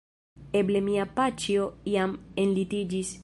[0.61, 3.15] Eble mia paĉjo jam enlitiĝis."